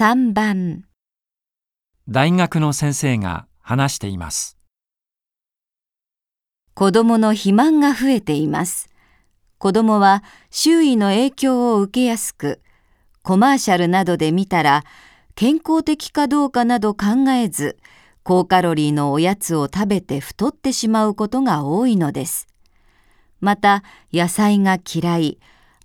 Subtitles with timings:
[0.00, 0.84] 3番
[2.08, 4.56] 大学の先生が話しています。
[6.74, 8.90] 子供の肥満が増えています。
[9.58, 12.60] 子供は周囲の影響を受けやすく、
[13.24, 14.84] コマーシャルなどで見たら
[15.34, 17.76] 健康的かどうかなど考えず、
[18.22, 22.46] 高カロリーのおやつを食べて太ってしまうことが多いのです。
[23.40, 25.40] また野菜が嫌い、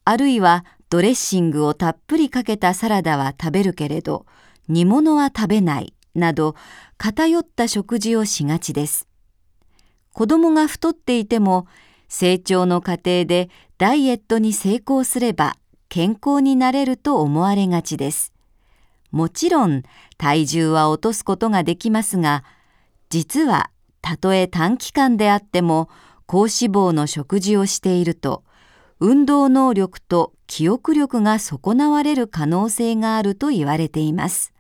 [0.05, 4.27] あるいはドレッシングをたっぷりかけたサラダは食べるけれど、
[4.67, 6.53] 煮物は食べないなど
[6.99, 9.07] 偏った食事をしがちです。
[10.11, 11.65] 子供が太っていても
[12.09, 15.57] 成長の過程でダイエットに成功すれば
[15.89, 18.31] 健康になれると思われがちです。
[19.09, 19.81] もちろん
[20.19, 22.43] 体重は落とすことができますが、
[23.09, 23.71] 実は
[24.03, 25.89] たとえ短期間であっても
[26.27, 28.43] 高脂肪の食事をしていると、
[29.05, 34.53] 運動能力と記憶力が損なわれる可能性があると言われています。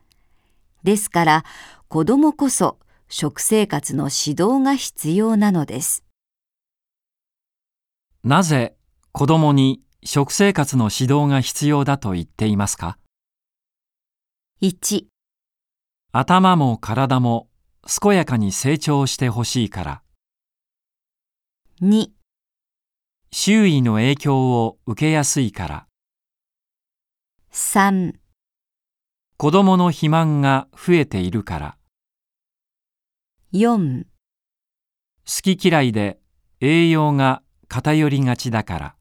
[0.83, 1.45] ですから
[1.87, 2.77] 子供こそ
[3.07, 6.03] 食生活の指導が必要なのです。
[8.25, 8.75] なぜ
[9.13, 12.97] 子供に食生活の指導が必要だと言っていますか
[14.61, 15.05] ？1、
[16.11, 17.47] 頭も体も
[18.01, 20.01] 健やかに成長してほしいから、
[21.81, 22.09] 2、
[23.35, 25.87] 周囲の影響を受けやすいから、
[27.51, 28.13] 3、
[29.37, 31.77] 子供の肥満が増えているから、
[33.51, 36.19] 4好き嫌いで
[36.61, 38.95] 栄養が偏りがちだから。